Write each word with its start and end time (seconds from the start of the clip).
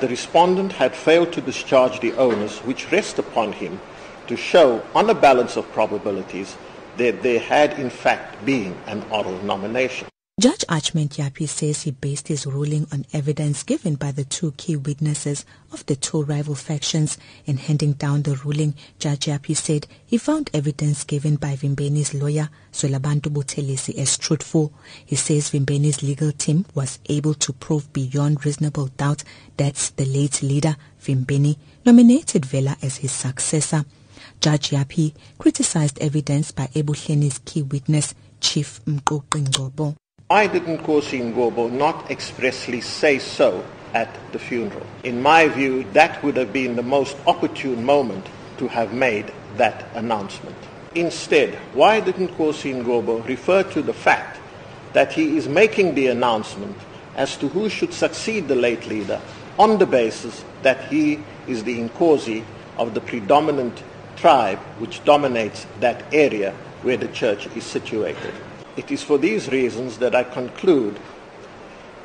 The 0.00 0.08
respondent 0.08 0.72
had 0.72 0.94
failed 0.94 1.32
to 1.32 1.40
discharge 1.40 1.98
the 1.98 2.12
onus 2.12 2.58
which 2.60 2.92
rest 2.92 3.18
upon 3.18 3.52
him 3.52 3.80
to 4.28 4.36
show, 4.36 4.82
on 4.94 5.10
a 5.10 5.14
balance 5.14 5.56
of 5.56 5.70
probabilities, 5.72 6.56
that 6.98 7.22
there 7.22 7.40
had 7.40 7.78
in 7.80 7.90
fact 7.90 8.44
been 8.44 8.76
an 8.86 9.02
oral 9.10 9.42
nomination. 9.42 10.06
Judge 10.40 10.64
Achmat 10.68 11.08
Jappie 11.08 11.48
says 11.48 11.82
he 11.82 11.90
based 11.90 12.28
his 12.28 12.46
ruling 12.46 12.86
on 12.92 13.04
evidence 13.12 13.64
given 13.64 13.96
by 13.96 14.12
the 14.12 14.22
two 14.22 14.52
key 14.52 14.76
witnesses 14.76 15.44
of 15.72 15.84
the 15.86 15.96
two 15.96 16.22
rival 16.22 16.54
factions. 16.54 17.18
In 17.44 17.56
handing 17.56 17.94
down 17.94 18.22
the 18.22 18.36
ruling, 18.36 18.76
Judge 19.00 19.26
Jappie 19.26 19.56
said 19.56 19.88
he 20.06 20.16
found 20.16 20.48
evidence 20.54 21.02
given 21.02 21.34
by 21.34 21.56
Vimbeni's 21.56 22.14
lawyer, 22.14 22.50
Zwelabantu 22.72 23.32
Buthelezi, 23.32 23.98
as 23.98 24.16
truthful. 24.16 24.72
He 25.04 25.16
says 25.16 25.50
Vimbeni's 25.50 26.04
legal 26.04 26.30
team 26.30 26.66
was 26.72 27.00
able 27.06 27.34
to 27.34 27.52
prove 27.52 27.92
beyond 27.92 28.46
reasonable 28.46 28.86
doubt 28.96 29.24
that 29.56 29.90
the 29.96 30.04
late 30.04 30.40
leader, 30.40 30.76
Vimbeni, 31.02 31.56
nominated 31.84 32.46
Vela 32.46 32.76
as 32.80 32.98
his 32.98 33.10
successor. 33.10 33.84
Judge 34.38 34.70
Jappie 34.70 35.14
criticized 35.36 35.98
evidence 36.00 36.52
by 36.52 36.68
Ebuhleni's 36.68 37.40
key 37.44 37.62
witness, 37.62 38.14
Chief 38.40 38.80
Mquqi 38.84 39.44
Why 40.30 40.46
didn't 40.46 40.82
Nkosi 40.82 41.32
Ngcobo 41.32 41.72
not 41.72 42.10
expressly 42.10 42.82
say 42.82 43.18
so 43.18 43.64
at 43.94 44.14
the 44.30 44.38
funeral? 44.38 44.84
In 45.02 45.22
my 45.22 45.48
view, 45.48 45.84
that 45.94 46.22
would 46.22 46.36
have 46.36 46.52
been 46.52 46.76
the 46.76 46.82
most 46.82 47.16
opportune 47.26 47.82
moment 47.82 48.26
to 48.58 48.68
have 48.68 48.92
made 48.92 49.32
that 49.56 49.86
announcement. 49.94 50.54
Instead, 50.94 51.54
why 51.72 52.00
didn't 52.00 52.36
Nkosi 52.36 52.74
Ngcobo 52.74 53.26
refer 53.26 53.62
to 53.72 53.80
the 53.80 53.94
fact 53.94 54.38
that 54.92 55.14
he 55.14 55.38
is 55.38 55.48
making 55.48 55.94
the 55.94 56.08
announcement 56.08 56.76
as 57.16 57.38
to 57.38 57.48
who 57.48 57.70
should 57.70 57.94
succeed 57.94 58.48
the 58.48 58.54
late 58.54 58.86
leader 58.86 59.22
on 59.58 59.78
the 59.78 59.86
basis 59.86 60.44
that 60.60 60.92
he 60.92 61.20
is 61.46 61.64
the 61.64 61.88
Nkosi 61.88 62.44
of 62.76 62.92
the 62.92 63.00
predominant 63.00 63.82
tribe 64.16 64.58
which 64.78 65.02
dominates 65.06 65.66
that 65.80 66.04
area 66.12 66.52
where 66.82 66.98
the 66.98 67.08
church 67.08 67.46
is 67.56 67.64
situated. 67.64 68.34
It 68.78 68.92
is 68.92 69.02
for 69.02 69.18
these 69.18 69.48
reasons 69.50 69.98
that 69.98 70.14
I 70.14 70.22
conclude 70.22 71.00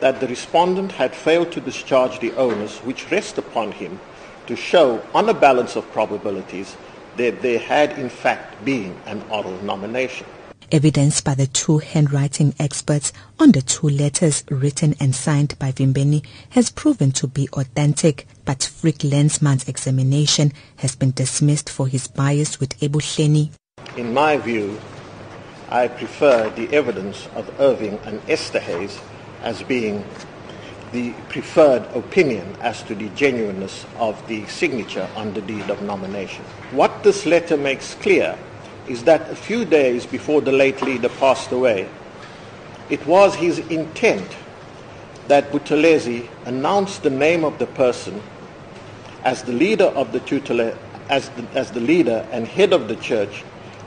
that 0.00 0.20
the 0.20 0.26
respondent 0.26 0.92
had 0.92 1.14
failed 1.14 1.52
to 1.52 1.60
discharge 1.60 2.18
the 2.18 2.32
onus 2.32 2.78
which 2.78 3.10
rest 3.10 3.36
upon 3.36 3.72
him 3.72 4.00
to 4.46 4.56
show, 4.56 5.02
on 5.12 5.28
a 5.28 5.34
balance 5.34 5.76
of 5.76 5.84
probabilities, 5.92 6.74
that 7.18 7.42
there 7.42 7.58
had 7.58 7.98
in 7.98 8.08
fact 8.08 8.64
been 8.64 8.96
an 9.04 9.22
oral 9.30 9.62
nomination. 9.62 10.26
Evidence 10.72 11.20
by 11.20 11.34
the 11.34 11.46
two 11.46 11.76
handwriting 11.76 12.54
experts 12.58 13.12
on 13.38 13.52
the 13.52 13.60
two 13.60 13.90
letters 13.90 14.42
written 14.48 14.94
and 14.98 15.14
signed 15.14 15.54
by 15.58 15.72
Vimbeni 15.72 16.24
has 16.56 16.70
proven 16.70 17.12
to 17.12 17.26
be 17.26 17.50
authentic, 17.52 18.26
but 18.46 18.62
Frick 18.62 19.04
Lensman's 19.04 19.68
examination 19.68 20.54
has 20.76 20.96
been 20.96 21.10
dismissed 21.10 21.68
for 21.68 21.86
his 21.86 22.08
bias 22.08 22.58
with 22.58 22.80
Ebuhleni. 22.80 23.50
In 23.98 24.14
my 24.14 24.38
view, 24.38 24.80
I 25.72 25.88
prefer 25.88 26.50
the 26.50 26.70
evidence 26.74 27.26
of 27.34 27.50
Irving 27.58 27.98
and 28.04 28.20
Esterhuis 28.28 29.00
as 29.42 29.62
being 29.62 30.04
the 30.92 31.12
preferred 31.30 31.82
opinion 31.94 32.54
as 32.60 32.82
to 32.82 32.94
the 32.94 33.08
genuineness 33.16 33.86
of 33.96 34.28
the 34.28 34.44
signature 34.48 35.08
on 35.16 35.32
the 35.32 35.40
deed 35.40 35.70
of 35.70 35.80
nomination. 35.80 36.44
What 36.72 37.02
this 37.02 37.24
letter 37.24 37.56
makes 37.56 37.94
clear 37.94 38.38
is 38.86 39.04
that 39.04 39.30
a 39.30 39.34
few 39.34 39.64
days 39.64 40.04
before 40.04 40.42
the 40.42 40.52
late 40.52 40.82
leader 40.82 41.08
passed 41.08 41.50
away, 41.50 41.88
it 42.90 43.06
was 43.06 43.34
his 43.36 43.58
intent 43.58 44.36
that 45.28 45.50
Buthelezi 45.52 46.28
announce 46.44 46.98
the 46.98 47.08
name 47.08 47.44
of 47.44 47.58
the 47.58 47.66
person 47.66 48.20
as 49.24 49.42
the 49.44 49.54
leader 49.54 49.86
of 49.86 50.12
the 50.12 50.20
tutelar, 50.20 50.76
as 51.08 51.30
the, 51.30 51.46
as 51.54 51.70
the 51.70 51.80
leader 51.80 52.26
and 52.30 52.46
head 52.46 52.74
of 52.74 52.88
the 52.88 52.96
church 52.96 53.42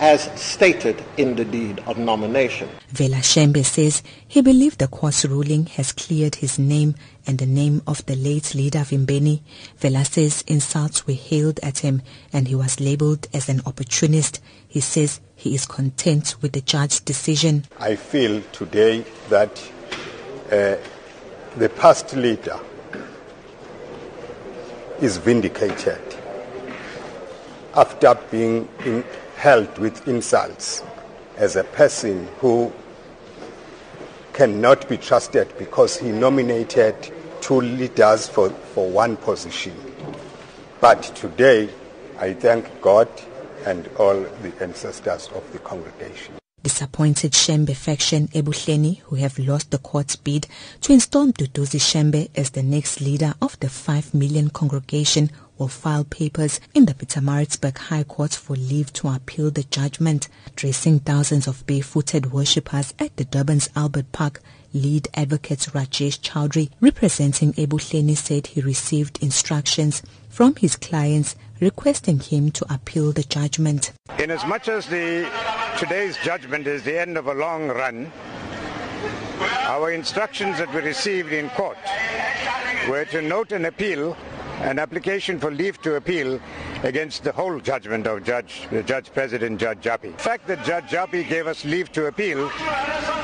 as 0.00 0.30
stated 0.40 1.04
in 1.18 1.36
the 1.36 1.44
deed 1.44 1.78
of 1.86 1.98
nomination. 1.98 2.66
Vela 2.88 3.18
Shembe 3.18 3.62
says 3.62 4.02
he 4.26 4.40
believes 4.40 4.76
the 4.76 4.88
court's 4.88 5.26
ruling 5.26 5.66
has 5.66 5.92
cleared 5.92 6.36
his 6.36 6.58
name 6.58 6.94
and 7.26 7.38
the 7.38 7.46
name 7.46 7.82
of 7.86 8.04
the 8.06 8.16
late 8.16 8.54
leader 8.54 8.78
Vimbeni. 8.78 9.42
Vela 9.76 10.06
says 10.06 10.42
insults 10.46 11.06
were 11.06 11.12
hailed 11.12 11.60
at 11.62 11.80
him 11.80 12.00
and 12.32 12.48
he 12.48 12.54
was 12.54 12.80
labeled 12.80 13.28
as 13.34 13.50
an 13.50 13.60
opportunist. 13.66 14.40
He 14.66 14.80
says 14.80 15.20
he 15.36 15.54
is 15.54 15.66
content 15.66 16.34
with 16.40 16.52
the 16.52 16.62
judge's 16.62 17.00
decision. 17.00 17.66
I 17.78 17.96
feel 17.96 18.42
today 18.52 19.04
that 19.28 19.62
uh, 20.50 20.76
the 21.58 21.68
past 21.76 22.16
leader 22.16 22.58
is 25.02 25.18
vindicated 25.18 26.00
after 27.74 28.18
being 28.30 28.66
in 28.84 29.04
held 29.40 29.78
with 29.78 30.06
insults 30.06 30.82
as 31.38 31.56
a 31.56 31.64
person 31.64 32.28
who 32.40 32.70
cannot 34.34 34.86
be 34.86 34.98
trusted 34.98 35.48
because 35.56 35.96
he 35.96 36.10
nominated 36.10 36.94
two 37.40 37.62
leaders 37.62 38.28
for, 38.28 38.50
for 38.50 38.90
one 38.90 39.16
position. 39.16 39.74
But 40.78 41.02
today, 41.14 41.70
I 42.18 42.34
thank 42.34 42.82
God 42.82 43.08
and 43.64 43.88
all 43.98 44.20
the 44.20 44.52
ancestors 44.60 45.30
of 45.34 45.50
the 45.54 45.58
congregation. 45.60 46.39
Disappointed 46.80 47.32
Shembe 47.32 47.76
faction 47.76 48.28
Ebuhleni, 48.28 49.00
who 49.00 49.16
have 49.16 49.38
lost 49.38 49.70
the 49.70 49.76
court's 49.76 50.16
bid 50.16 50.46
to 50.80 50.94
install 50.94 51.26
Duduzi 51.26 51.78
Shembe 51.78 52.30
as 52.34 52.48
the 52.48 52.62
next 52.62 53.02
leader 53.02 53.34
of 53.42 53.60
the 53.60 53.68
5 53.68 54.14
million 54.14 54.48
congregation 54.48 55.30
will 55.58 55.68
file 55.68 56.04
papers 56.04 56.58
in 56.72 56.86
the 56.86 56.94
Pietermaritzburg 56.94 57.76
High 57.76 58.04
Court 58.04 58.32
for 58.32 58.56
leave 58.56 58.94
to 58.94 59.08
appeal 59.08 59.50
the 59.50 59.64
judgment. 59.64 60.30
Addressing 60.46 61.00
thousands 61.00 61.46
of 61.46 61.66
barefooted 61.66 62.32
worshippers 62.32 62.94
at 62.98 63.14
the 63.18 63.26
Durban's 63.26 63.68
Albert 63.76 64.10
Park, 64.12 64.40
lead 64.72 65.06
advocate 65.12 65.58
Rajesh 65.74 66.20
Chowdhury, 66.20 66.70
representing 66.80 67.52
Ebuhleni, 67.52 68.16
said 68.16 68.46
he 68.46 68.62
received 68.62 69.22
instructions 69.22 70.02
from 70.30 70.56
his 70.56 70.76
clients 70.76 71.36
requesting 71.60 72.20
him 72.20 72.50
to 72.52 72.72
appeal 72.72 73.12
the 73.12 73.22
judgment. 73.24 73.92
In 74.18 74.30
as 74.30 74.46
much 74.46 74.68
as 74.68 74.86
the, 74.86 75.30
today's 75.80 76.18
judgment 76.18 76.66
is 76.66 76.82
the 76.82 77.00
end 77.00 77.16
of 77.16 77.26
a 77.26 77.32
long 77.32 77.68
run, 77.68 78.12
our 79.60 79.92
instructions 79.92 80.58
that 80.58 80.70
we 80.74 80.80
received 80.82 81.32
in 81.32 81.48
court 81.50 81.78
were 82.86 83.06
to 83.06 83.22
note 83.22 83.50
an 83.52 83.64
appeal 83.64 84.14
an 84.60 84.78
application 84.78 85.40
for 85.40 85.50
leave 85.50 85.80
to 85.80 85.94
appeal 85.94 86.38
against 86.82 87.24
the 87.24 87.32
whole 87.32 87.58
judgment 87.58 88.06
of 88.06 88.22
Judge, 88.22 88.68
Judge 88.84 89.10
President 89.10 89.58
Judge 89.58 89.78
Jappie. 89.78 90.14
The 90.18 90.22
fact 90.22 90.46
that 90.48 90.62
Judge 90.66 90.84
Jappie 90.84 91.26
gave 91.26 91.46
us 91.46 91.64
leave 91.64 91.90
to 91.92 92.08
appeal 92.08 92.50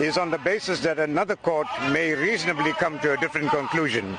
is 0.00 0.18
on 0.18 0.32
the 0.32 0.38
basis 0.38 0.80
that 0.80 0.98
another 0.98 1.36
court 1.36 1.68
may 1.90 2.14
reasonably 2.14 2.72
come 2.72 2.98
to 2.98 3.12
a 3.12 3.16
different 3.18 3.50
conclusion 3.50 4.18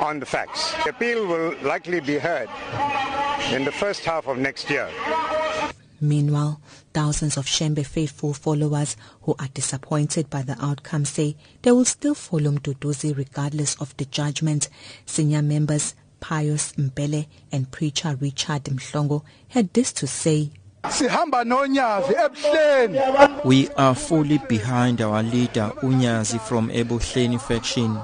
on 0.00 0.20
the 0.20 0.26
facts. 0.26 0.74
The 0.84 0.90
appeal 0.90 1.26
will 1.26 1.54
likely 1.62 2.00
be 2.00 2.18
heard 2.18 2.50
in 3.52 3.64
the 3.64 3.72
first 3.72 4.04
half 4.04 4.26
of 4.26 4.36
next 4.36 4.68
year. 4.68 4.90
Meanwhile, 6.00 6.60
thousands 6.94 7.36
of 7.36 7.46
Shembe 7.46 7.84
faithful 7.84 8.32
followers 8.32 8.96
who 9.22 9.34
are 9.38 9.48
disappointed 9.52 10.30
by 10.30 10.42
the 10.42 10.56
outcome 10.64 11.04
say 11.04 11.36
they 11.62 11.72
will 11.72 11.84
still 11.84 12.14
follow 12.14 12.52
Mduduzi 12.52 13.16
regardless 13.16 13.74
of 13.80 13.96
the 13.98 14.06
judgment. 14.06 14.68
Senior 15.04 15.42
members 15.42 15.94
Pius 16.20 16.72
Mbele 16.72 17.26
and 17.52 17.70
preacher 17.70 18.16
Richard 18.20 18.64
Mhlongo 18.64 19.22
had 19.48 19.72
this 19.74 19.92
to 19.94 20.06
say. 20.06 20.50
We 23.44 23.68
are 23.68 23.94
fully 23.94 24.38
behind 24.48 25.02
our 25.02 25.22
leader 25.22 25.72
Unyazi 25.82 26.40
from 26.40 26.70
Ebuhleni 26.70 27.38
faction. 27.40 27.98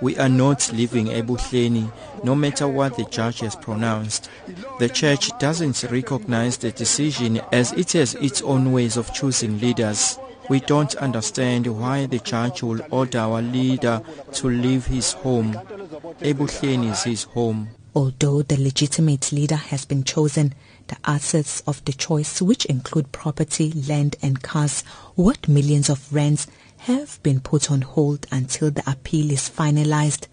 We 0.00 0.16
are 0.18 0.28
not 0.28 0.72
leaving 0.72 1.06
Ebuhleni 1.06 1.92
no 2.24 2.34
matter 2.34 2.66
what 2.66 2.96
the 2.96 3.04
judge 3.04 3.40
has 3.40 3.54
pronounced. 3.54 4.30
The 4.78 4.88
church 4.88 5.30
doesn't 5.38 5.82
recognize 5.90 6.56
the 6.56 6.72
decision 6.72 7.40
as 7.52 7.72
it 7.72 7.92
has 7.92 8.14
its 8.14 8.40
own 8.42 8.72
ways 8.72 8.96
of 8.96 9.12
choosing 9.12 9.60
leaders. 9.60 10.18
We 10.48 10.60
don't 10.60 10.94
understand 10.96 11.66
why 11.66 12.06
the 12.06 12.18
church 12.18 12.62
will 12.62 12.80
order 12.90 13.18
our 13.18 13.42
leader 13.42 14.02
to 14.32 14.48
leave 14.48 14.86
his 14.86 15.12
home. 15.12 15.56
Ebuhleni 15.90 16.92
is 16.92 17.02
his 17.02 17.22
home. 17.24 17.70
Although 17.94 18.42
the 18.42 18.56
legitimate 18.56 19.32
leader 19.32 19.56
has 19.56 19.84
been 19.84 20.04
chosen, 20.04 20.54
the 20.86 20.96
assets 21.04 21.62
of 21.66 21.84
the 21.84 21.92
choice, 21.92 22.40
which 22.40 22.64
include 22.66 23.10
property, 23.10 23.72
land 23.72 24.14
and 24.22 24.40
cars 24.40 24.84
worth 25.16 25.48
millions 25.48 25.90
of 25.90 26.12
rands, 26.12 26.46
have 26.78 27.20
been 27.22 27.40
put 27.40 27.70
on 27.70 27.82
hold 27.82 28.26
until 28.30 28.70
the 28.70 28.88
appeal 28.88 29.32
is 29.32 29.50
finalized. 29.50 30.28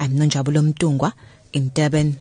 I'm 0.00 0.12
Nonjabulo 0.12 0.72
Mntungwa 0.72 1.12
in 1.52 1.68
Durban. 1.74 2.20